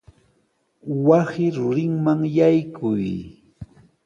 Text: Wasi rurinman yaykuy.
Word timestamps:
Wasi 1.05 1.45
rurinman 1.57 2.21
yaykuy. 2.37 3.03